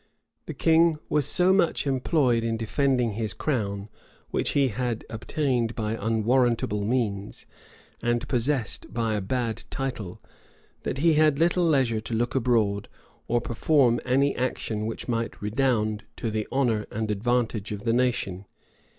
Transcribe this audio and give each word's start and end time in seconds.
The 0.47 0.55
king 0.55 0.97
was 1.09 1.27
so 1.27 1.53
much 1.53 1.85
employed 1.85 2.43
in 2.43 2.57
defending 2.57 3.11
his 3.11 3.35
crown, 3.35 3.87
which 4.31 4.53
he 4.53 4.69
had 4.69 5.05
obtained 5.11 5.75
by 5.75 5.93
unwarrantable 5.93 6.83
means, 6.83 7.45
and 8.01 8.27
possessed 8.27 8.91
by 8.91 9.13
a 9.13 9.21
bad 9.21 9.63
title, 9.69 10.19
that 10.81 10.97
he 10.97 11.13
had 11.13 11.37
little 11.37 11.65
leisure 11.67 12.01
to 12.01 12.15
look 12.15 12.33
abroad, 12.33 12.89
or 13.27 13.41
perform 13.41 13.99
any 14.03 14.35
action 14.35 14.87
which 14.87 15.07
might 15.07 15.39
redound 15.39 16.05
to 16.15 16.31
the 16.31 16.47
honor 16.51 16.87
and 16.89 17.11
advantage 17.11 17.71
of 17.71 17.83
the 17.83 17.93
nation. 17.93 18.45